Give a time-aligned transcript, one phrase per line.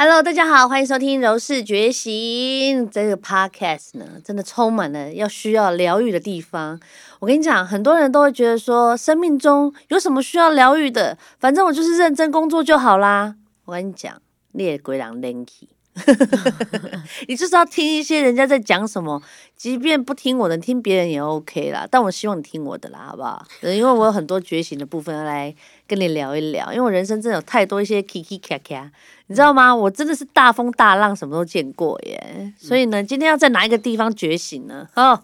[0.00, 6.78] Hello，大家好，欢迎收听《柔氏觉醒》这个 Podcast 呢，真的充满了要需要疗愈的地方。
[7.18, 11.18] 我跟你讲，很多人都会觉得说，生命中有什么需要疗愈的？
[11.40, 13.34] 反正我就是认真工作就好啦。
[13.64, 14.22] 我跟你讲，
[14.52, 15.66] 猎鬼狼 Lanky。
[17.28, 19.22] 你就是要听一些人家在讲什么，
[19.56, 21.86] 即便不听我的，听别人也 OK 啦。
[21.90, 23.44] 但我希望你听我的啦，好不好？
[23.62, 25.54] 因为我有很多觉醒的部分要来
[25.86, 26.72] 跟你聊一聊。
[26.72, 28.90] 因为我人生真的有太多一些 Kiki 卡卡，
[29.26, 29.74] 你知道吗？
[29.74, 32.52] 我真的是大风大浪什么都见过耶。
[32.58, 34.88] 所以呢，今天要在哪一个地方觉醒呢？
[34.94, 35.22] 哦，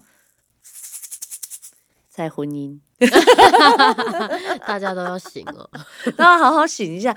[2.09, 2.79] 在婚姻，
[4.67, 5.69] 大家都要醒哦，
[6.17, 7.17] 都要好好醒一下。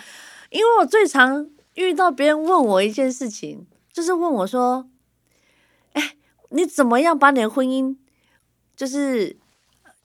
[0.49, 1.47] 因为我最常。
[1.77, 4.87] 遇到别人问我一件事情，就是问我说
[5.93, 6.15] ：“哎，
[6.49, 7.95] 你怎么样把你的婚姻
[8.75, 9.37] 就是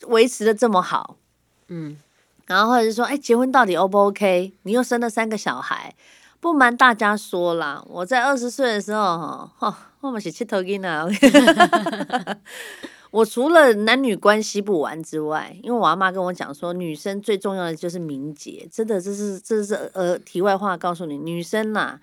[0.06, 1.16] 维持的这么好？”
[1.68, 1.96] 嗯，
[2.46, 4.52] 然后或者是说：“哎，结婚到底 O 不 OK？
[4.62, 5.94] 你又生了三个小孩。”
[6.42, 11.06] 不瞒大家说啦，我在二十岁的时候，哈，我们是七头筋啊。
[13.12, 22.00] 我除了男女关系不完之外，因为我阿妈跟我讲说，女生最重要的就是名节，真的，这是这是呃题外话，告诉你，女生呐，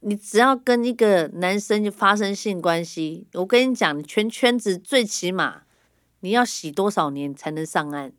[0.00, 5.64] 你只要跟一个男生就发生性关系，我跟你讲，全圈子最起码
[6.20, 8.10] 你要洗多少年才能上岸。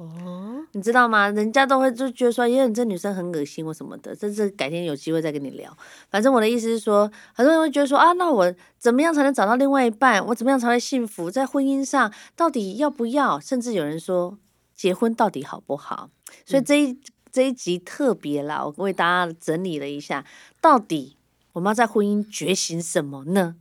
[0.00, 1.28] 哦，你知道吗？
[1.28, 4.16] 人家都会就觉得说，耶，你这女生很恶心或什么的。
[4.16, 5.76] 这是改天有机会再跟你聊。
[6.08, 10.24] 反正我的意思是说，很多人会觉得说啊，那我怎么样才能找到另外一半？
[10.28, 11.30] 我怎么样才会幸福？
[11.30, 13.38] 在婚姻上到底要不要？
[13.38, 14.38] 甚至有人说，
[14.74, 16.08] 结婚到底好不好？
[16.46, 16.98] 所以这一
[17.30, 20.24] 这一集特别啦，我为大家整理了一下，
[20.62, 21.18] 到底
[21.52, 23.56] 我们要在婚姻觉醒什么呢？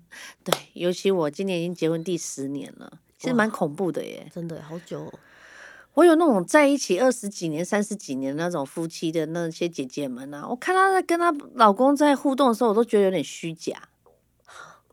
[0.45, 5.11] 对，尤其我今年已经结婚第十年了，其实蛮恐怖的耶，真的好久。
[5.99, 13.77] 我有那种在一起二十几年、三十几年那种夫妻的那些姐姐们啊，我看她在跟她老公在互动的时候，我都觉得有点虚假，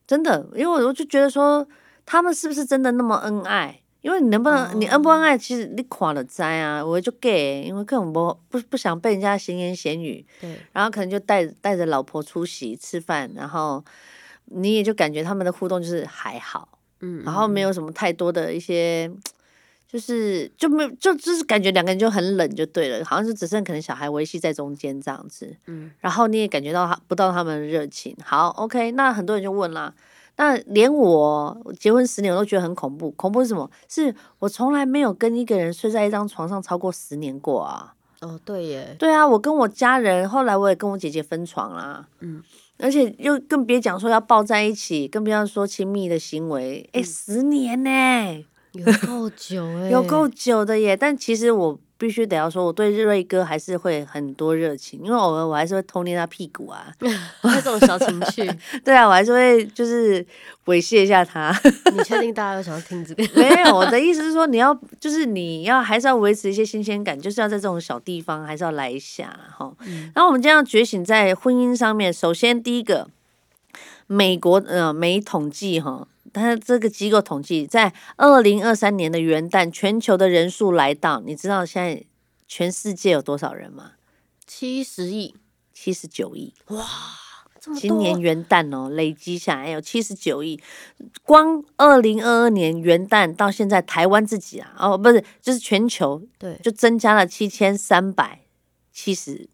[0.05, 1.65] 真的，因为我就觉得说
[2.05, 3.81] 他们是不是真的那么恩爱？
[4.01, 13.84] 因为你能不能，你恩不恩爱，其实你垮了灾啊，我就 gay，因为根本不不不想被人家闲言闲语，对，然后可能就带带着老婆出席吃饭，然后
[14.47, 16.69] 你也就感觉他们的互动就是还好，
[16.99, 19.09] 嗯，然后没有什么太多的一些。
[19.89, 28.17] 就是就没就就是感觉两个人就很冷就对了，好像是只剩可能小孩维系在中间这样子，嗯，然后你也感觉到他不到他们的热情。
[28.25, 29.95] 好，OK，那很多人就问啦，
[30.37, 33.71] 那连我结婚十年我都觉得很恐怖，恐怖是什么？
[33.89, 37.95] 是我从来没有跟一个人睡在一张床上超过十年过啊。
[38.23, 42.43] 哦，对耶，对啊，我跟我家人后来我也跟我姐姐分床啦，嗯，
[42.79, 48.45] 而且又更别讲说要抱在一起，更不要说亲密的行为，哎，十年呢。
[48.78, 50.97] 有够久哎， 有够久的耶！
[50.97, 56.92] 但其实我必须得要说，我对瑞哥还是会很多热情，因为偶尔我还是会偷捏他屁股啊，
[57.42, 58.47] 那种小情趣。
[58.84, 60.22] 对啊，我还是会就是
[60.66, 61.59] 猥亵一下他。
[61.94, 63.41] 你确定大家都想要听这个？
[63.41, 69.72] 没有，我的意思是说，你要就是你要还是要维持一些新鲜感，就是要在这种小地方还是要来一下哈。
[70.14, 73.08] 然后我们今天要觉醒在婚姻上面，首先第一个，
[74.06, 76.06] 美国呃没统计哈。
[76.43, 82.05] 他这个机构统计，在二零二三年的元旦，全球的人数来到，你知道现在
[82.47, 83.93] 全世界有多少人吗？
[84.47, 85.35] 七十亿，
[85.73, 86.85] 七十九亿，哇，
[87.77, 90.61] 今年元旦哦，累积下来有七十九亿。
[91.23, 98.43] 光二零二二年元旦到现在，台湾自己啊，哦，不是，就是全球，对，就增加了七千三百
[98.93, 99.49] 七十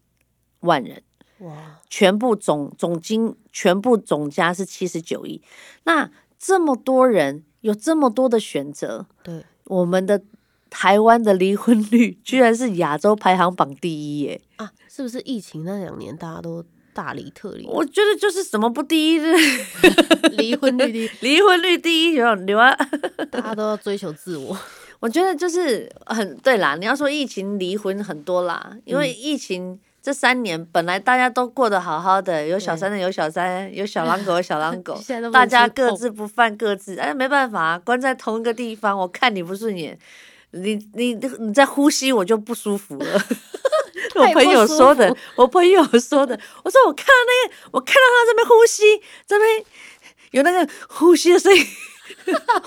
[0.59, 1.01] 万人，
[1.39, 5.41] 哇，全部总总金全部总加是七十九亿，
[5.85, 6.11] 那。
[6.45, 10.21] 这么多人有这么多的选择，对我们的
[10.69, 14.41] 台湾的离婚率居然是亚洲排行榜第一耶！
[14.57, 16.61] 啊，是不是疫情那两年大家都
[16.93, 17.65] 大离特离？
[17.67, 19.19] 我觉得就是什么不第一，
[20.35, 22.75] 离婚率第一， 离婚率第一，有有啊！
[23.31, 24.57] 大家都要追求自我。
[24.99, 26.75] 我觉得就是很对啦。
[26.75, 29.79] 你要说疫情离婚很多啦，因为疫情。
[30.03, 34.99] 这三年本来大家都过得好好的，有小三的有小三，有小狼狗有小狼 狗，
[35.31, 39.97] 大家各自不犯各自，哎，没办法，关在同一个地方，我看你不顺眼，
[40.51, 43.05] 你你你在呼吸，我就不舒服了。
[44.19, 48.83] 我朋友说的，我朋友说的，我说我看到那个，我看到他这边呼吸，
[49.25, 49.63] 这边
[50.31, 51.65] 有那个呼吸的声音，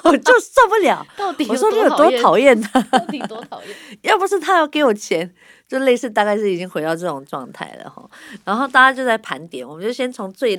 [0.04, 1.06] 我就受不了。
[1.18, 2.80] 到底我说你有多讨厌他？
[2.80, 3.76] 到底多讨厌？
[4.02, 5.34] 要不是他要给我钱。
[5.68, 8.08] 就类似，大概是已经回到这种状态了哈。
[8.44, 10.56] 然后大家就在盘点，我们就先从最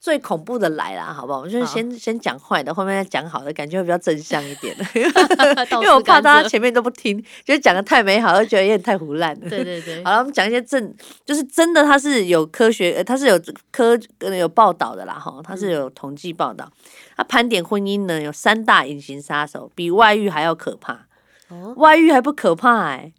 [0.00, 1.40] 最恐怖的来啦，好不好？
[1.40, 4.76] 我们就先先讲坏的，后面再讲好的，感觉会比较正向一点。
[4.94, 9.50] 因因为我怕大家前面都不听，就讲的太美好，就觉得有点太胡乱了。
[9.50, 10.94] 对对对，好了，我们讲一些正，
[11.24, 13.40] 就是真的，它是有科学，呃它是有
[13.72, 16.70] 科呃有报道的啦，哈，它是有统计报道。
[17.16, 21.06] 它盘点婚姻呢，有三大隐形杀手，比外遇还要可怕。
[21.48, 23.17] 哦，外遇还不可怕哎、哈，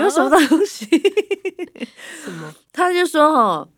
[0.00, 0.84] 有什么东西？
[2.24, 2.54] 什么？
[2.72, 3.68] 他就说哦，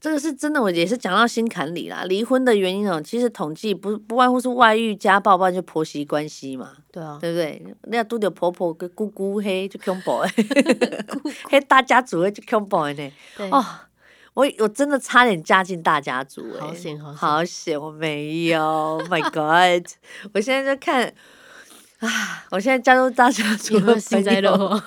[0.00, 2.04] 这个是真的，我也是讲到心坎里啦。
[2.04, 7.62] 离婚的原因哦，其实统计不不外乎是外遇、家暴，不然就婆媳关系嘛，对啊，对不对？
[7.84, 10.30] 那要拄着婆婆跟姑姑嘿就恐怖诶，
[11.50, 13.12] 嘿大家族的就恐怖的呢。
[13.36, 13.64] 对，哦，
[14.34, 19.86] 我我真的差点嫁进大家族诶、好险好险好险，我没有，Oh，My God！
[20.34, 21.12] 我现在就看。
[22.00, 22.44] 啊！
[22.50, 24.82] 我现在加入大家族幸灾乐祸？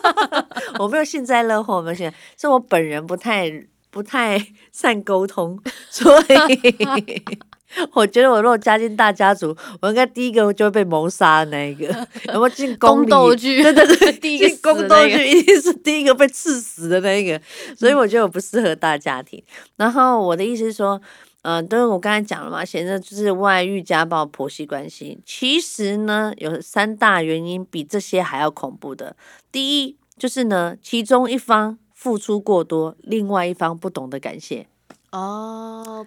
[0.78, 3.50] 我没有幸灾乐祸，我没有，是我本人不太
[3.90, 4.38] 不太
[4.70, 5.58] 善沟通，
[5.88, 7.24] 所以
[7.94, 11.86] 我觉得我如果加进大家族，我应该第一个就会被谋杀的那一个。
[12.26, 17.40] 有没有进 宫斗剧对对对，第一个进宫斗剧一定是第一个被刺死的那一个，
[17.78, 19.42] 所以我觉得我不适合大家庭。
[19.76, 21.00] 然后我的意思是说。
[21.42, 25.20] 嗯，都是我刚才讲了嘛，显得就是外遇、家暴、婆媳关系。
[25.26, 29.16] 其实呢，有三大原因比这些还要恐怖的。
[29.50, 34.68] 第一就是呢，其中一方付出过多，另外一方不懂得感谢，
[35.10, 36.06] 哦，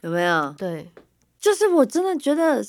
[0.00, 0.52] 有没有？
[0.58, 0.90] 对，
[1.38, 2.64] 就是我真的觉得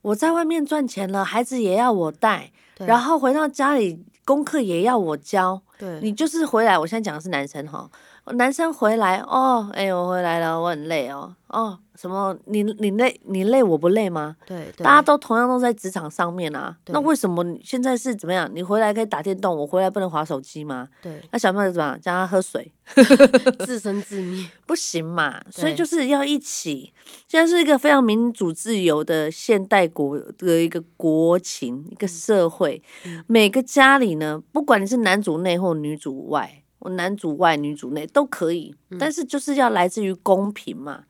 [0.00, 5.60] 我在外面赚钱了，孩子也要我带，然后回到家里功课也要我教。
[5.78, 7.90] 对，你就是回来，我现在讲的是男生哈，
[8.32, 14.36] 男生回来哦，哎、我回来了，我很累哦，哦，什么你你累你累我不累吗？
[14.44, 18.50] 对对，大家都同样都在职场上面啊，那为什么现在是怎么样？
[18.52, 20.88] 你回来可以打电动，我回来不能划手机吗？
[21.00, 22.00] 对那小朋友怎么样？
[22.00, 22.72] 叫他喝水
[23.64, 25.40] 自生自灭， 不行嘛？
[25.50, 26.92] 所以就是要一起。
[27.28, 32.82] 现在是一个非常民主自由的现代国的一个国情，一个社会。
[33.04, 41.02] 嗯每个家里呢，不管你是男主内或女主外，我男主外女主内都可以，但是就是要来自于公平嘛。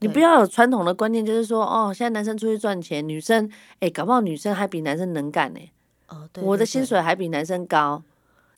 [0.00, 3.50] 你不要有传统的观念，就是说，哦，现在男生出去赚钱，女生，
[3.80, 5.60] 哎，搞不好女生还比男生能干呢、
[6.08, 8.02] 哦，对，我的薪水还比男生高，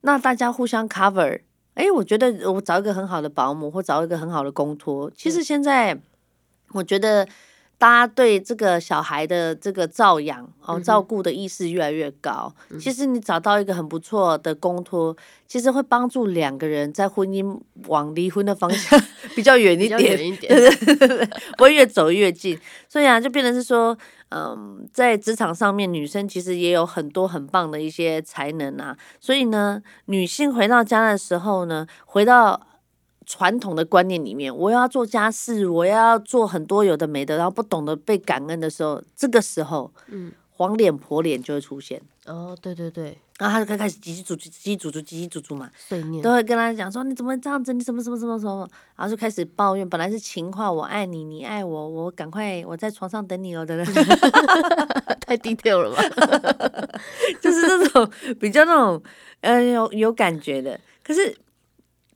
[0.01, 1.43] 那大家互相 cover。
[1.75, 5.09] 哎，我觉得我找一个很好的保姆，或找一个很好的公托。
[5.15, 5.97] 其实现在
[6.73, 7.29] 我觉得
[7.85, 12.51] 大家对这个小孩的这个照养哦、照顾的意识越来越高。
[12.81, 15.15] 其实你找到一个很不错的公托，
[15.47, 18.99] 其实会帮助两个人在婚姻往离婚的方向
[19.37, 20.19] 比较远一点，
[21.59, 22.59] 不会越走越近。
[22.89, 23.95] 所以啊，就变成是说，
[24.31, 28.97] 嗯，在职场上面，女生其实也有很多很棒的一些才能啊。
[29.21, 32.59] 所以呢，女性回到家的时候呢，回到
[33.27, 42.01] 传统的观念里面，我要做家事，我要做很多有的没的，然后不懂得被感恩的时候，这个时候，嗯，黄脸婆脸就会出现。
[42.27, 45.71] 哦，对对对，然后他就开始叽叽煮煮、叽叽煮煮、叽叽煮煮嘛，
[46.23, 48.67] 都，会跟他讲说你怎么这样子，你什么什么什么什么，
[48.97, 49.87] 然后就开始抱怨。
[49.87, 53.87] 本来是情话，我爱你，你爱我，我赶快我在床上等你哦的人，
[55.21, 56.03] 太 detail 了吧？
[57.43, 58.11] 就是那种
[58.41, 59.03] 比较那种
[59.43, 60.81] 呃有有感觉的。
[61.03, 61.37] 可是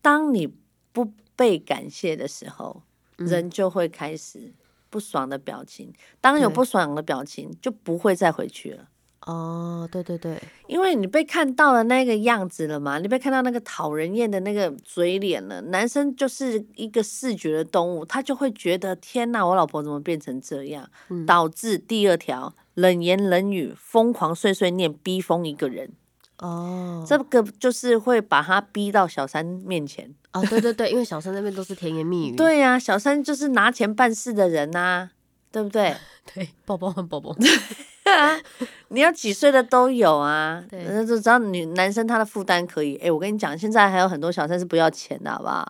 [0.00, 0.50] 当你
[0.92, 2.82] 不被感谢的时候，
[3.16, 4.52] 人就会开始
[4.90, 5.92] 不爽的表情。
[6.20, 8.88] 当有不爽的表情，就不会再回去了。
[9.26, 15.60] 哦，对对对，因为你被看到了那个样子了嘛，你被看到那个讨人厌的那个嘴脸了。
[15.62, 20.88] 男生就是一个视觉的动物，他就会觉得天哪，我老婆怎么变成这样？
[21.10, 25.92] 嗯导致第二条冷言冷语、疯狂碎碎念，逼疯一个人。
[26.38, 30.12] 哦，这个就是会把他逼到小三面前。
[30.32, 35.10] 哦，对对对，因为小三那边都是甜言蜜语，对呀、小三就是拿钱办事的人呐、
[35.50, 35.96] 对不对？
[36.34, 38.38] 对，抱抱和抱抱，啊，
[38.88, 42.96] 你要几岁的都有啊，对那就只要女男生他的负担可以。
[42.96, 45.66] 哎，我跟你讲，现在还有很多小三是不要钱的，好不好？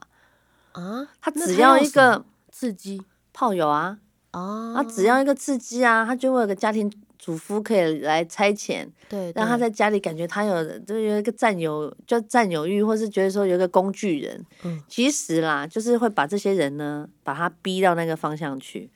[0.72, 3.00] 啊，他只要一个刺激
[3.32, 3.98] 炮友啊，
[4.32, 14.46] 哦，他只要一个刺激啊，他就会有个家庭主夫可以来差遣，对，让他在家里感觉他有就有一个占有，就占有欲，或是觉得说有一个工具人。
[14.64, 18.90] 嗯其实啦，就是会把这些人呢，把他逼到那个方向去。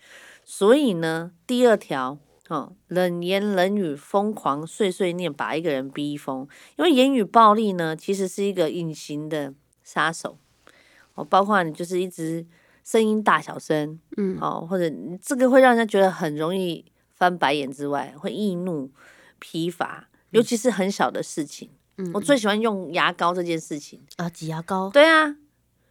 [0.44, 2.18] 所以呢，第二条。
[2.48, 6.46] 哦，冷言冷语、疯狂碎碎念，把一个人逼疯。
[6.76, 10.36] 因为言语暴力呢，其实是一个隐形的杀手。
[11.14, 12.44] 哦，包括你就是一直
[12.84, 16.84] 声音大小声，嗯，哦，或者你这个会让人家觉得很容易
[17.22, 18.90] 翻白眼之外，会易怒、
[19.38, 21.70] 疲乏，尤其是很小的事情。
[21.96, 24.02] 嗯我最喜欢用牙膏这件事情。
[24.16, 25.36] 啊，挤牙膏，对啊，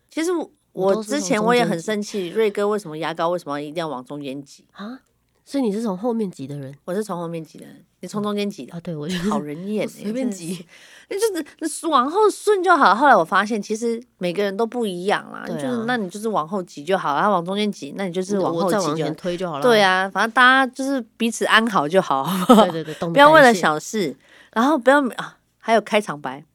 [0.10, 4.66] 其实我我之前我也很生气，瑞哥为什么牙膏为什么一定要往中间挤？
[4.74, 5.00] 啊，
[5.44, 7.66] 所以你是从后面挤的人我是从后面挤的，
[8.00, 10.66] 你从中间挤的啊？，对，我就好人 厌、欸，随便挤，
[11.10, 12.96] 那就是往后顺就好。
[12.96, 19.14] 后来我发现，其实每个人都不一样啦，啊就是那你就是往后挤就好，然后往中间挤，那你就是往后挤往前。
[19.16, 19.62] 推就好了。
[19.64, 22.26] 对啊，反正大家就是彼此安好就好，
[22.72, 24.16] 对对对，不要为了小事，
[24.54, 26.46] 然后不要啊，还有开场白，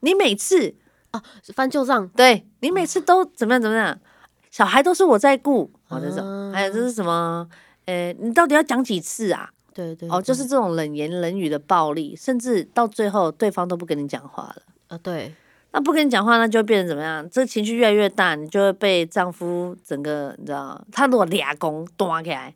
[0.00, 0.74] 你每次
[1.54, 3.98] 翻旧账，对你每次都怎么样怎么样，
[4.50, 7.48] 小孩都是我在顾，哦这种，啊还有这是什么？
[7.86, 9.50] 呃，你到底要讲几次啊？
[9.72, 14.62] 对对哦，就是这种冷言冷语的暴力，甚至到最后对方都不跟你讲话了。
[14.88, 15.34] 啊，对，
[15.72, 17.28] 那不跟你讲话，那就会变成怎么样？
[17.28, 22.54] 这情绪越来越大，你就会被丈夫整个，你知道，他如果俩公端起来，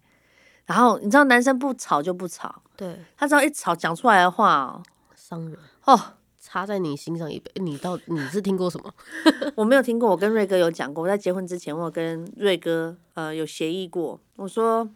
[0.65, 4.83] 然后你知道男生不吵就不吵，对，他只要一吵讲出来的话哦，
[5.15, 6.01] 伤人哦，
[6.41, 8.95] 插在你心上一辈，你到你是听过什么？
[9.57, 14.89] 我没有听过，我跟瑞哥有讲过，我在结婚之前，我有跟瑞哥呃有协议过，我说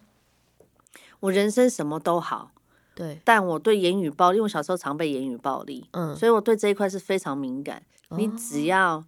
[1.24, 2.50] 我人生什么都好，
[2.94, 7.82] 对，但我对言语暴力，因为我小时候常被言语暴力，嗯，所以我对这一块是非常敏感。
[8.10, 9.04] 你哦只要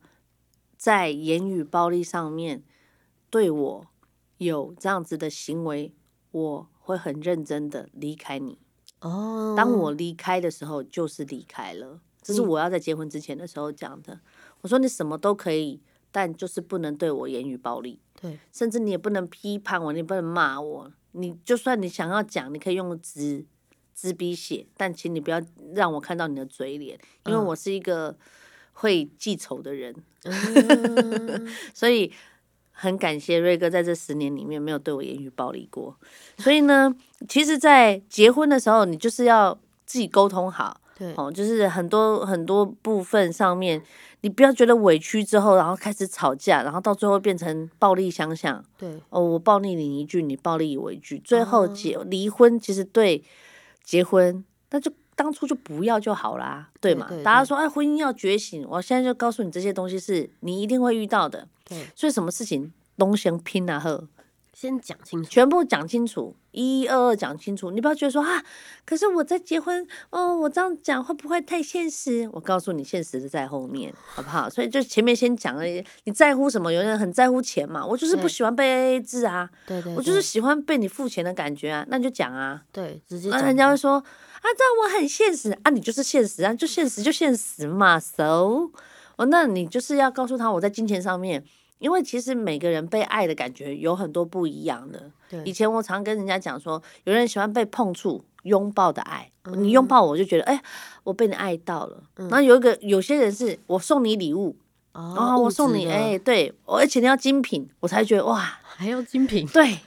[0.78, 2.62] 在言语暴力上面
[3.28, 3.86] 对我
[4.38, 5.92] 有这样子的行为，
[6.30, 8.58] 我会很认真的离开你。
[9.00, 12.00] 哦，当我离开的时候，就是离开了。
[12.22, 14.18] 这是嗯我要在结婚之前的时候讲的。
[14.62, 20.90] 我说你什么都可以，但就是不能对我言语暴力，对甚至你也不能批判我，你也不能骂我。
[21.16, 23.44] 你就算你想要讲，你可以用纸
[23.94, 25.40] 纸笔写，但请你不要
[25.74, 28.16] 让我看到你的嘴脸，因为嗯我是一个
[28.74, 29.94] 会记仇的人，
[30.24, 32.12] 嗯 所以
[32.72, 35.96] 很感谢瑞哥在这十年里面没有对我言语暴力过。
[36.38, 36.94] 所以呢，
[37.26, 40.80] 其实，在结婚的时候，你就是要自己沟通好。
[40.96, 41.12] 对。
[41.16, 43.82] 哦，就是很多很多部分上面，
[44.22, 48.64] 你不要觉得委屈之后，然后开始吵架，然后到最后变成暴力相向。
[48.78, 49.00] 对。
[49.10, 51.68] 哦，我暴力你一句，你暴力我一句，最后哦。
[51.68, 53.22] 结离婚，其实对
[53.84, 57.06] 结婚，那就当初就不要就好啦，对嘛？
[57.08, 57.24] 对对对？
[57.24, 64.06] 大家说，哎，婚姻要觉醒，我现在就告诉你这些东西是你一定会遇到的，对，所以什么事情东先拼啊呵，
[64.52, 67.70] 先讲清楚，全部讲清楚，一一二二讲清楚。
[67.70, 68.42] 你不要觉得说啊，
[68.84, 72.28] 可是我在结婚，哦，我这样讲会不会太现实？
[72.32, 74.48] 我告诉你，现实是在后面，好不好？
[74.48, 75.64] 所以就前面先讲了，
[76.04, 76.72] 你在乎什么？
[76.72, 82.62] 有人很在乎钱嘛，我就是不喜欢被 AA 制啊，对对，我就是喜欢被你付钱的感觉啊，那你就讲啊。
[82.72, 84.02] 对，直接那、人家会说啊，
[84.56, 88.70] 这样我很现实啊，你就是现实啊，就现实就现实嘛，so，
[89.16, 91.42] 哦，那你就是要告诉他我在金钱上面，
[91.78, 95.10] 因为其实每个人被爱的感觉有很多不一样的。
[95.44, 100.62] 以前我常跟人家讲说，有人喜欢被碰触、拥抱的爱，你嗯拥抱我就觉得，哎、
[101.04, 102.02] 我被你爱到了。
[102.16, 104.56] 然后有一个有些人是我送你礼物，
[104.92, 109.78] 然哦，后我送你，哎、的对，而且你要精品，我才觉得哇， 还要精品，对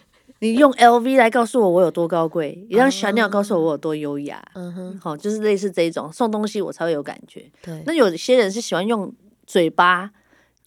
[0.42, 4.42] 你用 LV 来告诉我我有多高贵，你让 Chanel 告诉我我有多优雅。
[4.54, 7.50] 嗯哼，好、就是类似这一种送东西我才会有感觉。
[7.62, 9.14] 对，那有些人是喜欢用
[9.48, 10.10] 嘴巴呃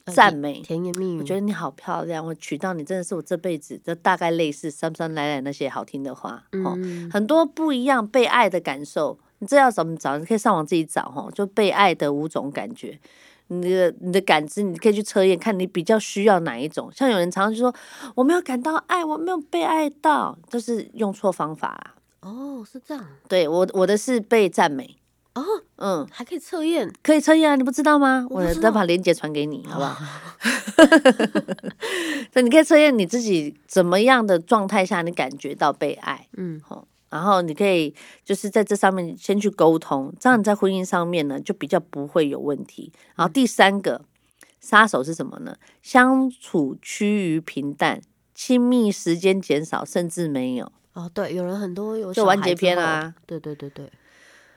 [0.07, 9.19] 赞美，甜言蜜语，我觉得你好漂亮，我娶到你真的是我这辈子，就大概类似酸酸奶奶那些好听的话，哦，嗯，很多不一样被爱的感受。
[9.39, 10.17] 你这要怎么找？
[10.19, 12.99] 你可以上网自己找哈，就被爱的五种感觉。
[13.49, 16.91] 你的你的感知，你可以去测验，看你比较需要哪一种。
[16.95, 17.75] 像有人常常就说
[18.15, 21.95] 我没有感到爱，我没有被爱到，就是用错方法啦。
[22.21, 25.02] 哦，是这样，对我我的是被赞美，哦，
[25.85, 28.25] 嗯，还可以测验，可以测验啊，你不知道吗？
[28.31, 29.97] 我再把链接传给你， 好不好？
[32.35, 37.93] 那，你可以测验你自己怎么样的状态下，你感觉到被爱，嗯，好，然后你可以
[38.25, 42.93] 就是在这上面先去沟通，这样你在婚姻上面呢就比较不会有问题。
[43.17, 44.01] 然后第三个
[44.61, 45.57] 杀手是什么呢？
[45.83, 48.01] 相处趋于平淡，
[48.37, 50.71] 亲密时间减少，甚至没有。
[50.93, 53.91] 哦，对，有人很多有就完结篇啊，对对对对，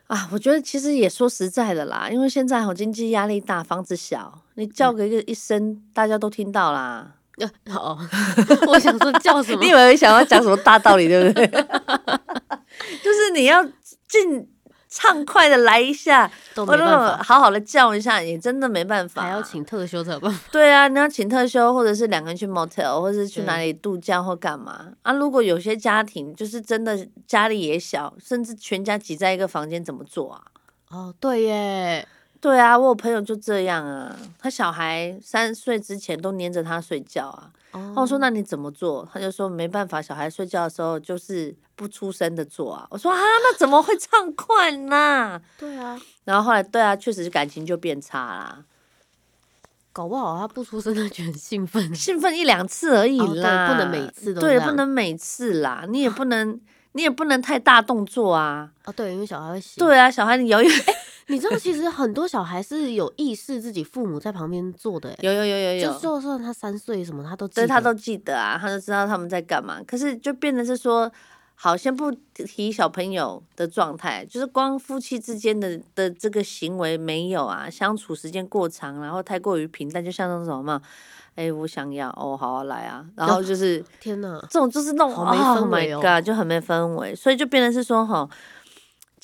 [0.08, 7.14] 啊，我觉得其实也说实在的啦，因为现在好经济压力大，房子小，你叫个一个一声，大家都听到啦。
[7.38, 7.98] 呃， 哦，
[8.68, 9.74] 我想说叫什么你以？
[9.74, 11.48] 为想要讲什么大道理，对不对？
[13.04, 13.64] 就是你要
[14.08, 14.48] 尽
[14.96, 16.88] 畅快的来一下，都我没办
[17.18, 19.24] 法，好好的叫一下，也真的没办法。
[19.24, 20.40] 还要请特休才有办法。
[20.54, 25.12] 对啊，你要请特休，或者是两个人去 motel，或者是去哪里度假或干嘛啊？
[25.12, 30.42] 如果有些家庭就是真的家里也小，甚至全家挤在一个房间，怎么做啊？
[30.92, 32.08] 哦，对耶，
[32.46, 37.50] 对啊，我有朋友就这样啊，他小孩三岁之前都黏着他睡觉啊。
[37.72, 39.08] 哦那我说那你怎么做？
[39.12, 42.86] 他就说没办法，小孩睡觉的时候就是不出声的做啊。
[42.92, 45.42] 我说啊，那怎么会畅快呢？
[45.58, 48.64] 对啊，然后后来对啊，确实感情就变差啦。
[49.92, 51.96] 搞不好他不出声，他觉得很兴奋。
[51.96, 56.62] 兴奋一两次而已啦，不能每次都对，不能每次啦， 你也不能，
[56.92, 58.70] 你也不能太大动作啊。
[58.86, 60.68] 哦，对，因为小孩会醒。，对啊，小孩你摇一
[61.28, 69.82] 你知道其实很多小孩是有意识自己父母在旁边做的，欸有有有有就有，就算他三岁什么，他都对他都记得啊，他都知道他们在干嘛。
[69.88, 71.12] 可是就变得是说，
[71.56, 80.80] 好，先不提小朋友的状态，就是光夫妻之间的的这个行为没有啊，相处时间过长，然后太过于平淡，就像那种什么，
[81.34, 83.84] 哎，我想要，哦，好啊，来啊，然后就是。
[84.00, 88.30] 天哪，这种就是那种好没 oh 氛围 my 哦 god，就很没氛围，所以就变成是说哈，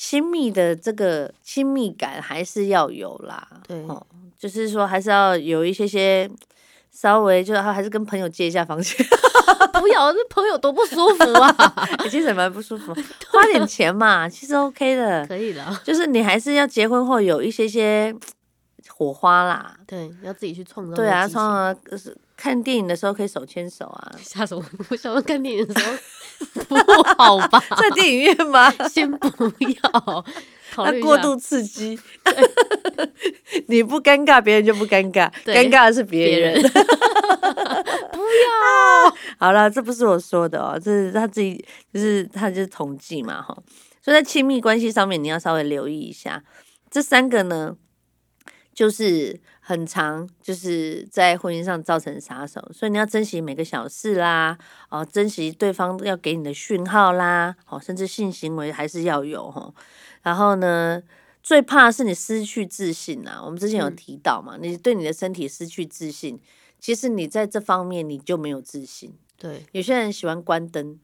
[0.04, 4.04] 亲密的这个亲密感还是要有啦，对哦，
[4.36, 6.28] 就是说还是要有一些些
[6.90, 8.98] 稍微，就是还是跟朋友借一下房间，
[9.80, 11.56] 不要，这朋友多不舒服啊！
[12.10, 12.92] 其实蛮不舒服，
[13.30, 18.12] 花点钱嘛，其实 OK 的，可以的，就是你还是要结婚后有一些些
[18.88, 20.96] 火花啦，对，要自己去创造。
[20.96, 24.66] 对啊，从呃是看电影的时候可以手牵手啊， 吓死我！
[24.90, 25.94] 我想要看电影的时候
[26.68, 26.76] 不
[27.16, 27.64] 好吧？
[27.78, 28.72] 在电影院吗？
[28.90, 29.28] 先不
[29.84, 30.26] 要，
[30.74, 32.00] 考虑一下那过度刺激，
[33.68, 36.40] 你不尴尬，别人就不尴尬，对尴尬的是别。
[36.40, 36.68] 人不
[38.18, 39.16] 要。
[39.38, 43.56] 好了，这不是我说的哦，这是他自己，就是他就是统计嘛，哈。
[44.02, 46.44] 所以在亲密关系上面，你要稍微留意一下。
[46.90, 47.76] 这三个呢，
[48.74, 49.40] 就是
[49.72, 54.58] 很长，就是在婚姻上造成杀手，所以你要珍惜每个小事啦，
[54.90, 59.74] 哦，珍惜对方要给你的讯号啦，哦，甚至性行为还是要有哦。
[60.24, 61.02] 然后呢，
[61.42, 63.42] 最怕的是你失去自信啊。
[63.44, 66.38] 我们之前有嗯提到嘛，你对你的身体失去自信，
[66.80, 69.14] 其实你在这方面你就没有自信。
[69.38, 71.00] 对，有些人喜欢关灯，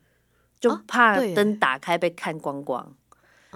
[0.60, 2.86] 就哦怕灯打开被看光光。
[2.86, 2.96] 嗯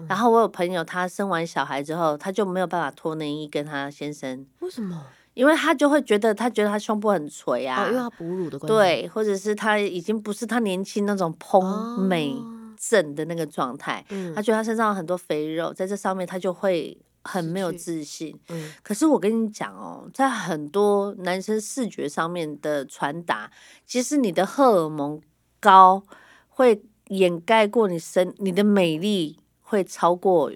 [0.07, 5.05] 然后我有朋友，她生完小孩之后，她就没有办法脱内衣跟她先生，为什么？
[5.33, 8.67] 因为她就会觉得她觉得她胸部很垂啊，哦，因为她哺乳的关系。
[8.67, 12.35] 对，或者是她已经不是她年轻那种哦，蓬美
[12.77, 18.37] 正的那个状态，嗯他觉得她身上有很多肥肉，在这上面她就会很没有自信。
[18.49, 23.49] 嗯，可是我跟你讲哦，在很多男生视觉上面的传达，
[23.85, 25.21] 其实你的荷尔蒙
[25.59, 26.03] 高
[26.49, 29.37] 会掩盖过你身，你的美丽
[29.71, 30.51] 会超过，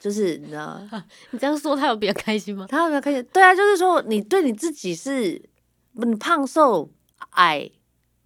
[0.00, 0.80] 就是你知道，
[1.32, 2.66] 你这样说他有比较开心吗？
[2.66, 3.22] 他有比较开心？
[3.30, 5.40] 对啊，就是说你对你自己是，
[5.92, 6.88] 你胖瘦
[7.32, 7.70] 矮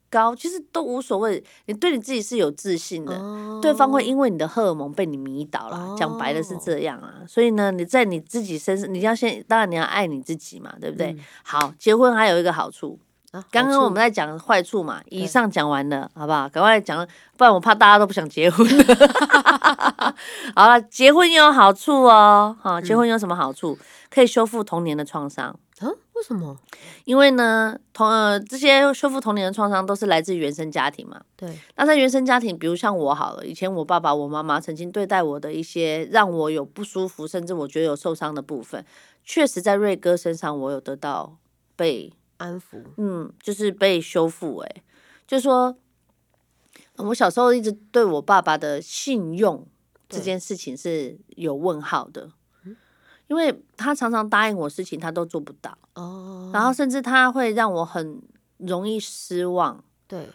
[0.08, 3.14] 高，其实都无所谓，你对你自己是有自信的。
[3.16, 7.24] 哦对方会因为你的荷尔蒙被你迷倒了，讲白了是哦这样啊。
[7.26, 11.08] 所以呢，你在你自己身上，你要先，当然你要爱你自己嘛，对不对？
[11.08, 12.96] 嗯好，结婚还有一个好处，
[13.32, 16.48] 啊刚刚我们在讲坏处嘛，以上讲完了，好不好？
[16.48, 18.84] 赶快讲，不然我怕大家都不想结婚了。
[20.56, 23.78] 好了，结婚也有好处哦，哈，结婚有什么好处？
[24.10, 25.48] 可以修复童年的创伤。
[25.80, 25.86] 啊？
[26.14, 26.56] 为什么？
[27.04, 31.20] 因为呢，童呃这些修复童年的创伤都是来自原生家庭嘛。
[31.36, 38.84] 对，那在原生家庭，比如像我好了，以前我爸爸、我妈妈曾经对待我的一些让我有不舒服，甚至我觉得有受伤的部分，
[39.22, 41.36] 确实在瑞哥身上我有得到
[41.76, 42.82] 被安抚。
[42.96, 44.58] 嗯，就是被修复。
[44.58, 44.82] 诶，
[45.26, 45.76] 就说
[46.96, 49.66] 呃我小时候一直对我爸爸的信用
[50.08, 52.32] 这件事情是有问号的，
[53.28, 58.22] 因为他常常答应我事情，他都做不到，哦，然后甚至他会让我很
[58.56, 59.84] 容易失望。
[60.06, 60.26] 对，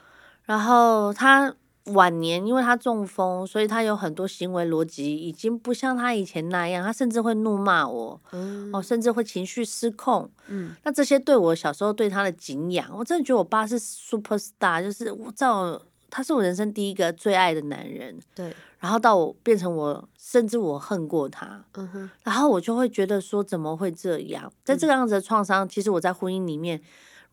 [0.43, 1.55] 然后他
[1.87, 10.29] 晚年，因为他中风，所以他有很多行为逻辑已经不像他以前那样，他甚至会怒骂我，嗯哦，甚至会情绪失控。
[10.47, 18.17] 嗯，那这些对我小时候对他的敬仰，我真的觉得我爸是 super star，就是我在我他是我人生第一个最爱的男人。
[18.33, 24.49] 对，然后到我变成我，甚至我恨过他，嗯哼，然后我就会觉得说怎么会这样？
[24.63, 26.81] 在这个样子的创伤，其实我在婚姻里面，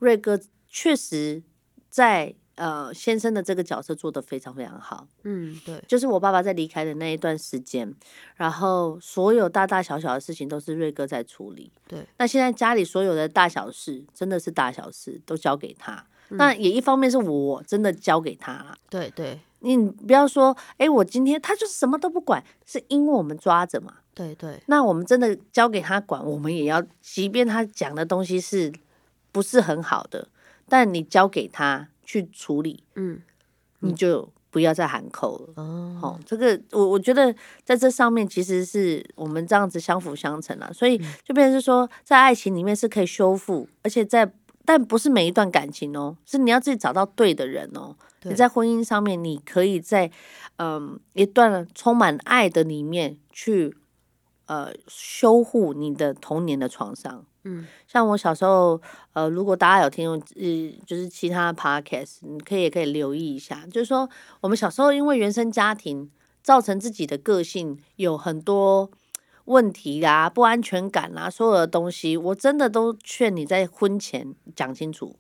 [0.01, 1.43] 瑞哥确实
[1.89, 5.07] 在呃先生的这个角色做得非常非常好。
[5.25, 7.93] 嗯，对，就是我爸爸在离开的那一段时间，
[8.37, 11.73] 然后所有大大小小的事情都是瑞哥在处理。
[11.89, 15.95] 对，那现在家里所有的大小事，真的是大小事，都交给他。
[15.95, 18.77] 嗯那也一方面是我真的交给他了。
[18.89, 23.95] 对，对，你不要说，哎，我今天他就是什么都不管，是因为我们抓着嘛。
[24.15, 28.73] 对，对，那我们真的交给他管，我们也要，即便他讲的东西是
[29.33, 30.29] 不是很好的，
[30.69, 33.23] 但你交给他去处理，嗯，
[33.79, 35.53] 你就不要再喊扣了。
[35.55, 44.29] 哦，哦，这个我我觉得在这上面其实是我们这样子相辅相成啊，所以就变成是说，在爱情里面是可以修复，而且在
[44.65, 47.95] 但不是每一段感情哦，是你要自己找到对的人哦。
[48.23, 50.11] 你在婚姻上面，你可以在
[50.57, 53.77] 嗯一段充满爱的里面去
[54.47, 57.25] 呃修护你的童年的创伤。
[57.45, 58.81] 嗯像我小时候，
[59.13, 60.21] 呃，如果大家有听，呃，
[60.87, 64.09] 就是其他的 podcast，你可以也可以留意一下，就是说
[64.41, 66.11] 我们小时候因为原生家庭
[66.43, 68.91] 造成自己的个性有很多
[69.47, 75.17] 问题啊、不安全感啊，所有的东西，我真的都劝你在婚前讲清楚，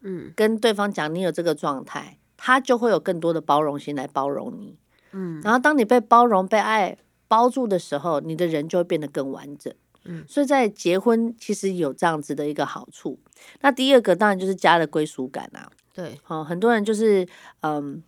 [0.00, 4.78] 嗯跟对方讲你有这个状态，他就会有更多的包容心来包容你。
[5.12, 9.74] 嗯然后当你被包容、被爱包住的时候，你的人就会变得更完整。
[10.04, 13.18] 嗯所以在结婚其实有这样子的一个好处。
[13.60, 15.70] 那第二个当然就是家的归属感啊。
[15.92, 17.26] 对，哦，很多人就是
[17.60, 18.02] 嗯，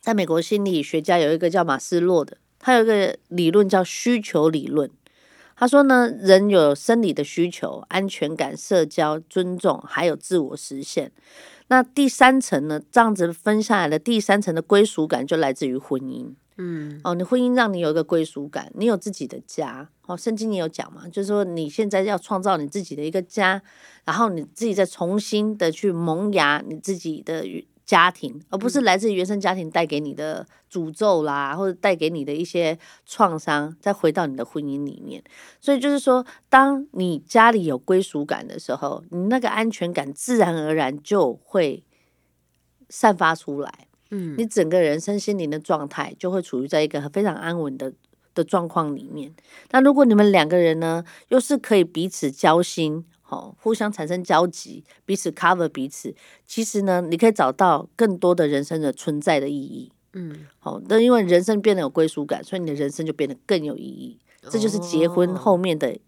[0.00, 4.90] 在美国心理学家有一个叫马斯洛的，他有一个理论叫需求理论。
[5.54, 11.10] 他说呢，人有生理的需求、安全感、社交、尊重，还有自我实现。
[11.68, 16.34] 那第三层呢，这样子分下来的第三层的归属感就来自于婚姻。
[16.60, 19.88] 嗯哦，你婚姻让你有一个归属感，你有自己的家。
[20.06, 23.62] 哦，圣经你有讲嘛，就是说你现在要创造你自己的一个家，
[24.04, 27.44] 然后你自己再重新的去萌芽你自己的
[27.88, 35.24] 家庭，而不是来自于原生家庭带给你的诅咒啦，或者带给你的一些创伤，再回到你的婚姻里面。
[35.58, 41.82] 所以就是说，当你家里有归属感的时候，你那个安全感自然而然就会
[42.90, 43.88] 散发出来。
[44.10, 47.94] 嗯你整个人身心灵的状态就会处于在一个非常安稳的
[48.34, 49.34] 的状况里面。
[49.70, 56.14] 那如果你们两个人呢，又是可以彼此交心，哦，互相产生交集，彼此 cover 彼此，
[56.46, 59.92] 其实呢，你可以找到更多的人生的存在的意义。
[60.14, 64.18] 嗯，哦，那因为人生变得有归属感，所以你的人生就变得更有意义。
[64.48, 65.98] 这就是结婚后面的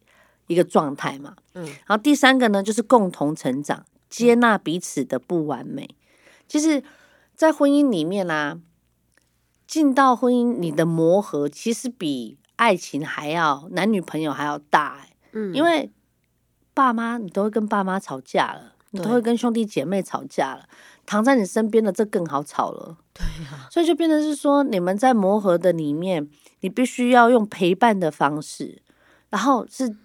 [0.47, 1.37] 一个状态嘛。
[1.55, 5.89] 嗯然后第三个呢，就是共同成长，接纳彼此的不完美。
[6.49, 6.83] 其实，
[7.35, 8.59] 在婚姻里面啊，
[9.67, 15.91] 进到婚姻，你的磨合其实比爱情还要男女朋友还要大、欸，嗯，因为
[16.75, 20.69] 爸妈你都会跟爸妈吵架了，你都会跟兄弟姐妹吵架了，
[21.05, 22.97] 躺在你身边的这更好吵了。
[23.13, 26.29] 对呀，所以就变成是说，你们在磨合的里面，
[26.61, 28.83] 你必须要用陪伴的方式，
[29.29, 29.97] 然后是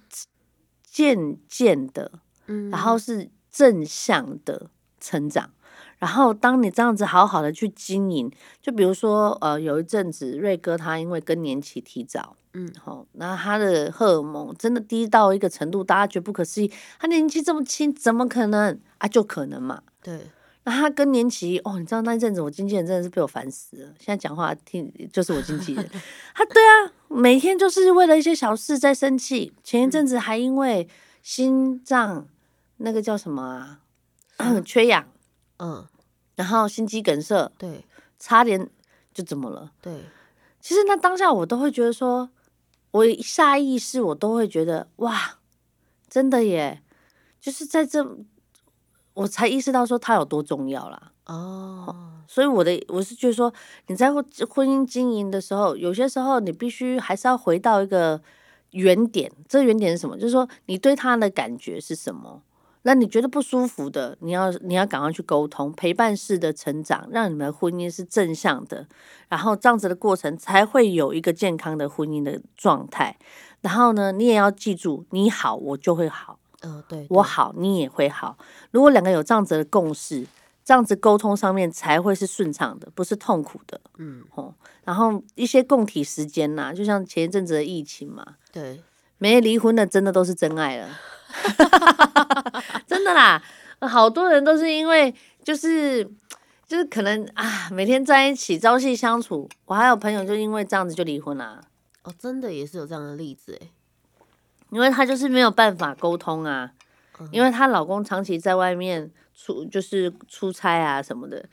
[0.84, 2.12] 渐渐的，
[2.48, 5.52] 嗯，然后是正向的成长。
[5.98, 8.30] 然后，当你这样子好好的去经营，
[8.62, 16.72] 就比如说，呃，有一阵子瑞哥他因为更年期提早，嗯，好、那他的荷尔蒙真的低到一个程度，大家觉得不可思议。
[16.98, 19.08] 他年纪这么轻，怎么可能啊？
[19.10, 19.84] 就可能嘛。
[20.02, 20.32] 对，
[20.64, 23.88] 那他更年期哦，你知道那一阵子我经纪人真的是被我烦死了。
[24.00, 25.86] 现在讲话听就是我经纪人，
[26.34, 29.52] 他对啊，每天就是为了一些小事在生气。
[29.62, 30.88] 前一阵子还因为
[31.22, 32.26] 心脏
[32.78, 33.78] 那个叫什么
[34.38, 35.06] 啊， 缺氧，
[35.58, 35.86] 嗯，
[36.36, 37.84] 然后心肌梗塞，对
[38.18, 38.70] 差点
[39.14, 39.72] 就怎么了？
[39.82, 40.06] 对，
[40.62, 42.30] 其实那当下我都会觉得说，
[42.96, 45.40] 我下意识我都会觉得哇，
[46.08, 46.82] 真的耶，
[47.42, 48.02] 就是在这
[49.14, 51.12] 我才意识到说他有多重要啦。
[51.26, 53.54] 哦，所以我的我是觉得说，
[53.88, 58.22] 你在婚婚姻经营的时候，有些时候你必须还是要回到一个
[58.72, 59.30] 原点。
[59.50, 60.16] 这个原点是什么？
[60.16, 62.44] 就是说你对他的感觉是什么？
[62.88, 68.88] 那你觉得不舒服的，你要你要赶快去沟通，陪伴式的成长，让你们的婚姻是正向的，
[69.28, 73.18] 然后这样子的过程才会有一个健康的婚姻的状态。
[73.62, 76.38] 然后呢，你也要记住，你好，我就会好。
[76.62, 78.38] 嗯，对，对，我好，你也会好。
[78.70, 80.24] 如果两个有这样子的共识，
[80.64, 84.54] 这样子沟通上面才会是顺畅的，不是痛苦的嗯，哦。
[84.84, 88.80] 然后一些共体时间呐、就像前一阵子的疫情嘛，对，
[89.18, 90.88] 没离婚的真的都是真爱了，
[92.88, 93.42] 真的啦。
[93.82, 96.04] 好多人都是因为就是
[96.68, 101.62] 就是可能啊，每天在一起朝夕相处，我还有朋友就因为这样子就离婚啦、
[102.04, 103.68] 哦，真的也是有这样的例子哎，
[104.72, 106.72] 因为她就是没有办法沟通啊，
[107.20, 111.46] 嗯因为她老公长期在外面出就是出差啊什么的，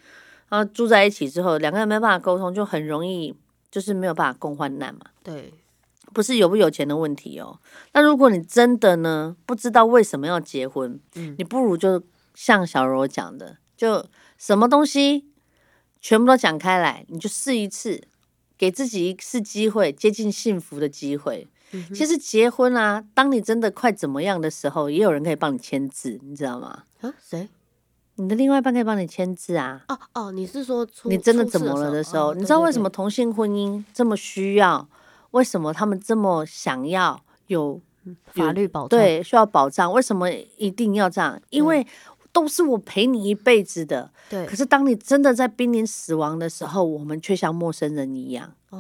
[0.49, 3.35] 然后住在一起之后，两个人没办法沟通，就很容易
[3.71, 5.01] 就是没有办法共患难嘛。
[5.23, 5.53] 对，
[6.13, 7.59] 不是有不有钱的问题哦。
[7.93, 12.03] 那如果你真的呢不知道为什么要结婚，嗯你不如就
[12.35, 14.05] 像小柔讲的，就
[14.39, 15.27] 什么东西
[16.01, 18.03] 全部都讲开来，你就试一次，
[18.57, 21.49] 给自己一次机会，接近幸福的机会。
[21.75, 26.83] 嗯其实结婚啊，当你真的快怎么样的时候，也有人可以帮你签字，你知道吗？
[27.01, 27.49] 啊，谁？
[28.17, 29.83] 你的另外一半可以帮你签字啊。
[29.89, 32.79] 哦哦，你是说你真的怎么了的时候，哦你知道为什？
[32.79, 34.87] 么同性婚姻这么需要？
[35.33, 37.81] 为什么他们这么想要有
[38.33, 39.93] 法律保障，对需要保障？
[39.93, 41.39] 为什么一定要这样？
[41.51, 41.87] 因为
[42.33, 44.11] 都是我陪你一辈子的。
[44.31, 48.55] 对可是当你真的在濒临死亡的时候，我们却像陌生人一样。
[48.71, 48.79] 哦，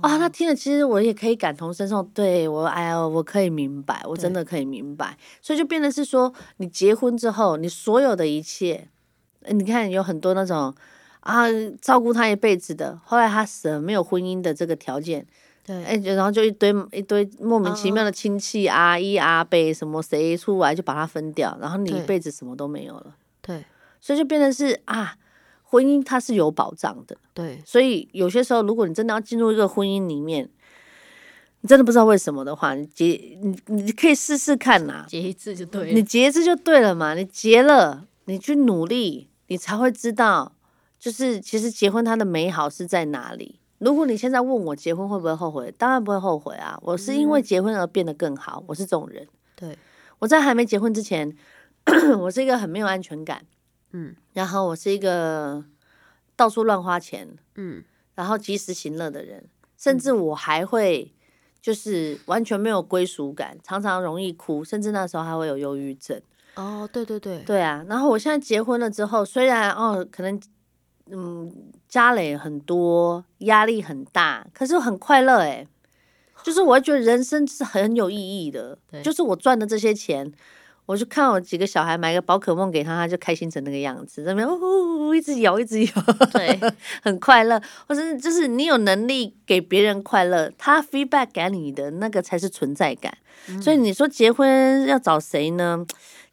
[0.00, 8.88] 啊，那听了其实我也可以感同身受，对我，哎呀，我可以明白，我真的可以明白，所以就变得是说，你结婚之后，你所有的一切，
[9.42, 10.72] 呃你看有很多那种
[11.20, 11.46] 啊，
[11.82, 15.26] 照顾他一辈子的，后来他死了，没有婚姻的这个条件，
[15.68, 23.62] 对，哎，然后就一堆一堆莫名其妙的亲戚阿姨阿伯什么谁出来就把它分掉，然后你一辈子什么都没有了，对
[24.00, 25.16] 所以就变成是啊，
[25.62, 27.14] 婚姻它是有保障的。
[27.34, 30.48] 对，所以有些时候，如果你真的要进入一个婚姻里面，
[31.60, 36.02] 你真的不知道为什么的话，你结你你可以试试看呐、结一次就对了你。
[36.02, 40.52] 结一次就对了嘛，你结了，你去努力，你才会知道，
[40.98, 43.60] 就是其实结婚它的美好是在哪里。
[43.78, 46.78] 如果你现在问我结婚会不会后悔，当然不会后悔啊！
[46.82, 49.26] 我是因为结婚而变得更好，我是这种人。
[49.54, 49.78] 对，
[50.18, 51.36] 我在还没结婚之前，
[52.18, 53.44] 我是一个很没有安全感，
[53.92, 55.64] 嗯然后我是一个
[56.34, 57.82] 到处乱花钱，嗯，
[58.14, 59.44] 然后及时行乐的人，
[59.76, 61.14] 甚至我还会
[61.60, 66.20] 就是完全没有归属感，常常容易哭，甚至那时候还会有忧郁症。
[66.56, 70.40] 哦，对对对，对啊，然后我现在结婚了之后，虽然哦可能
[71.10, 71.52] 嗯
[71.88, 75.66] 家累很多，压力很大，可是很快乐诶。
[76.44, 80.32] 就是我会觉得人生是很有意义的对，就是我赚的这些钱。
[80.86, 85.92] 我就看我几个小孩买个宝可梦给他，他就开心成那个样子，在那边呜呜呜一直摇一直摇，
[86.32, 86.58] 对，
[87.04, 93.12] 很快乐，或者是就是你有能力给别人快乐，他 feedback 给你的那个才是存在感。
[93.60, 95.84] 所以你说结婚要找谁呢？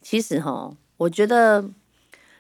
[0.02, 1.66] 其实哈，我觉得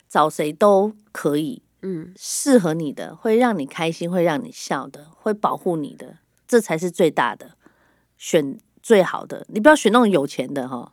[0.07, 6.17] 找谁都可以，嗯，适合你的，会让你开心，会让你笑的，会保护你的，
[6.47, 7.51] 这才是最大的
[8.17, 9.45] 选最好的。
[9.49, 10.91] 你不要选那种有钱的哈。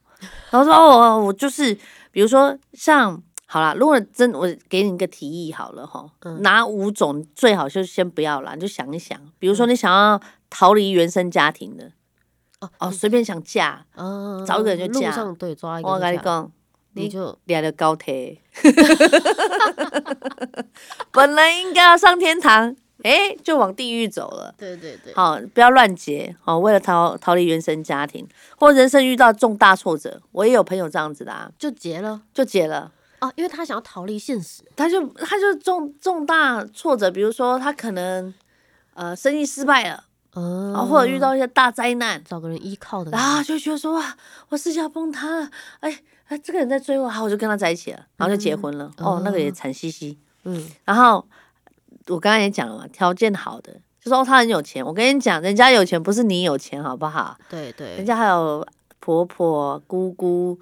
[0.51, 1.75] 然后说哦，我就是
[2.11, 6.09] 比如说像好啦，如果真我给你一个提议好了哈，
[6.41, 11.91] 拿五种最好就先不要啦，你就想一想，比如说你想要逃离原生家庭的，
[12.61, 16.53] 哦哦，随便想嫁，嗯，找一个人就嫁路上对抓一个我跟你讲，
[16.95, 18.39] 你就俩的高铁，
[21.11, 24.55] 本来应该要上天堂，哎，就往地狱走了。
[24.59, 26.59] 对对对，好，不要乱结哦。
[26.59, 28.27] 为了逃逃离原生家庭，
[28.57, 32.23] 或人生遇到重大挫折，我也有朋友这样子的啊，就结了。
[32.35, 32.93] 就结了。
[33.21, 38.33] 哦，因为他想要逃离现实，他就他就重重大挫折，比如说他可能
[38.95, 44.17] 呃生意失败了，嗯，或者遇到一些大灾难，找个人依靠的，然后就觉得说哇，
[44.49, 45.51] 我世界要崩塌了，
[45.81, 46.01] 哎
[46.33, 48.91] 哎，这个人在追我，好，我就跟他在一起了，然后就结婚了。
[48.97, 50.19] 哦，那个也惨兮兮。
[50.45, 51.23] 嗯，然后
[52.07, 54.83] 我刚刚也讲了嘛，条件好的，就说哦他很有钱。
[54.83, 57.37] 我跟你讲，人家有钱不是你有钱，好不好？
[57.51, 58.67] 对对，人家还有
[58.99, 60.59] 婆婆、姑姑，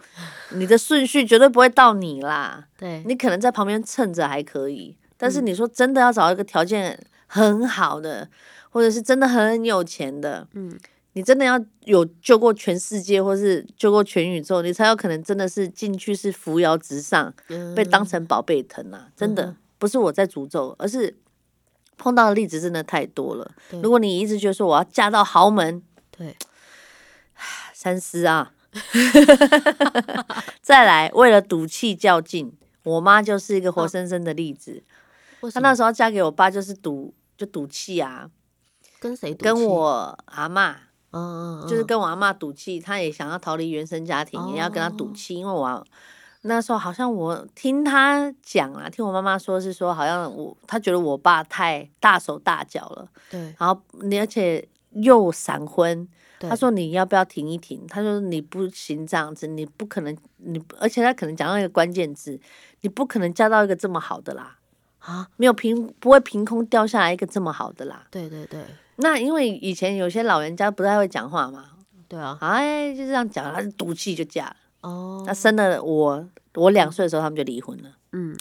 [0.55, 2.65] 你的顺序绝对不会到你啦。
[2.77, 8.29] 对，你可能在旁边蹭着还可以，但是你说真的要找一个条件很好的，
[8.71, 10.77] 或者是真的很有钱的，嗯，
[11.15, 17.33] 你真的要有救过全世界，或是救过全宇宙，你才有可能真的是进去是扶摇直上，
[17.75, 19.09] 被当成宝贝疼啊！
[19.17, 21.19] 真的嗯不是我在诅咒，而是
[21.97, 23.51] 碰到的例子真的太多了。
[23.83, 26.37] 如果你一直觉得说我要嫁到豪门，对，
[27.73, 28.53] 三思啊！
[30.63, 32.53] 再来，为了赌气较劲，
[32.85, 34.85] 我妈就是一个活生生的例子。
[35.53, 38.31] 她那时候嫁给我爸就是赌，就赌气啊，
[39.01, 40.75] 跟谁赌跟，我阿嬷，
[41.13, 45.85] 嗯嗯，就是嗯跟我阿妈赌气，她也想要逃离原生家庭，也要跟她哦赌气，因为我啊
[46.43, 57.87] 那时候好像我听她讲啊，听我妈妈说是说，好像我她觉得我爸太大手大脚了，对，然后你而且又闪婚，对他说你要不要停一停？
[57.87, 62.41] 他说你不行这样子，你不可能，你而且他可能讲到一个关键字，
[62.81, 64.57] 你不可能嫁到一个这么好的啦，
[64.99, 68.07] 啊，没有凭不会凭空掉下来一个这么好的啦。
[68.11, 68.65] 对对对
[69.01, 71.65] 那因为以前有些老人家不太会讲话嘛，
[72.09, 74.57] 对啊，哎，就这样讲，他是赌气就嫁了。
[74.83, 77.91] 哦他，生了我，我两岁的时候他们就离婚了。
[78.13, 78.37] 嗯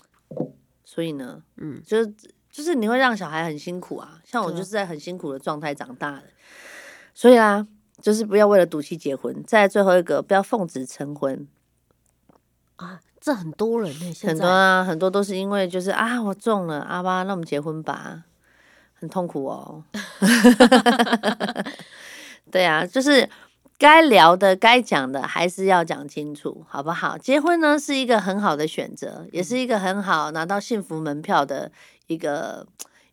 [0.83, 2.13] 所以呢，嗯，就是
[2.51, 6.23] 就是你会让小孩很辛苦啊，像我就是在很辛苦的状态长大的，
[7.13, 7.67] 所以啊，
[8.01, 9.43] 就是不要为了赌气结婚。
[9.45, 11.47] 再来最后一个，不要奉子成婚，
[12.77, 18.23] 啊，这很多人呢，很多啊，很多都是因为就是啊，我中了，阿爸，那我们结婚吧，
[18.99, 19.83] 很痛苦哦。
[22.51, 23.27] 对啊，就是
[23.77, 27.17] 该聊的、该讲的，还是要讲清楚，好不好？
[27.17, 31.71] 结婚呢是一个很好的选择，也是一个很好拿到幸福门票的
[32.07, 32.65] 一个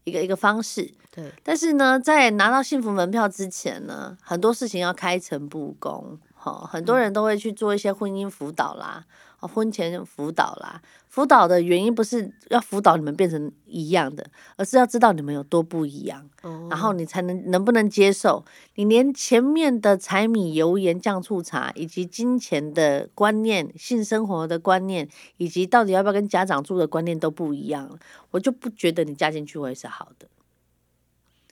[0.04, 0.92] 一个一个方式。
[1.14, 6.18] 对但是呢，在拿到幸福门票之前呢，很多事情要开诚布公。
[6.34, 9.04] 哈，很多人都会去做一些婚姻辅导啦，
[9.38, 10.80] 啊，婚前辅导啦。
[11.08, 16.28] 辅导的原因不是要辅导你们变成一样的，而是要知道你们有多不一样，
[16.68, 18.44] 然后你才能能不能接受。
[18.74, 27.98] 你连前面的柴米油盐酱醋茶，以及金钱的观念、性生活的观念，以及到底要不要跟家长住的观念都不一样，
[28.32, 30.28] 我就不觉得你嫁进去会是好的。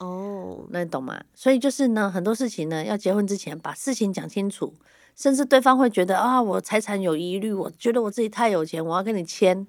[0.01, 1.25] 哦，那你懂吗？
[1.35, 4.75] 所以就是呢，很多事情呢，要结婚之前把事情讲清楚，
[5.17, 9.67] 甚至对方会觉得啊，我财产有疑虑，我觉得我自己太有钱，我要跟你签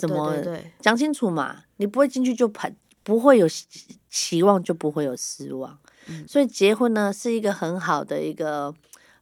[0.00, 0.32] 什么？
[0.32, 3.46] 对对，讲清楚嘛，你不会进去就盘，不会有
[4.08, 5.78] 期望，就不会有失望。
[6.26, 8.74] 所以结婚呢，是一个很好的一个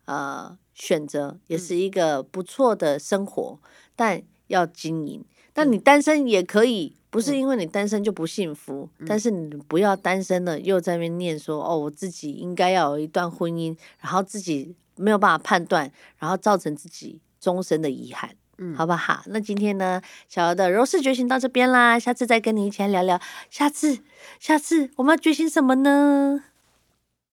[0.04, 3.58] 呃选择，也是一个不错的生活，
[3.96, 5.24] 但要经营。
[5.52, 6.96] 但你单身也可以。
[7.12, 19.22] 不是因为你单身就不幸福，但是你不要单身了又在那边念说哦，我自己应该要有一段婚姻，然后自己没有办法判断，然后造成自己终身的遗憾，嗯，好不好？
[19.26, 24.00] 那今天呢，小姚的柔式觉醒到这边啦，下次再跟你一起来聊聊，下次
[24.38, 26.44] 下次我们要觉醒什么呢？